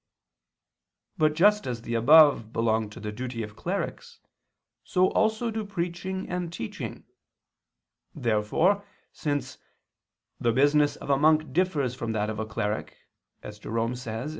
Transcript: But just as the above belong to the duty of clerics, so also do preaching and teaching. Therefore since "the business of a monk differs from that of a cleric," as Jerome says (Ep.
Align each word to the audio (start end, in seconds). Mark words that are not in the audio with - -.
But 1.19 1.35
just 1.35 1.67
as 1.67 1.83
the 1.83 1.93
above 1.93 2.51
belong 2.51 2.89
to 2.89 2.99
the 2.99 3.11
duty 3.11 3.43
of 3.43 3.55
clerics, 3.55 4.19
so 4.83 5.11
also 5.11 5.51
do 5.51 5.63
preaching 5.63 6.27
and 6.27 6.51
teaching. 6.51 7.05
Therefore 8.15 8.83
since 9.13 9.59
"the 10.39 10.53
business 10.53 10.95
of 10.95 11.11
a 11.11 11.19
monk 11.19 11.53
differs 11.53 11.93
from 11.93 12.13
that 12.13 12.31
of 12.31 12.39
a 12.39 12.47
cleric," 12.47 12.97
as 13.43 13.59
Jerome 13.59 13.95
says 13.95 14.29
(Ep. 14.29 14.29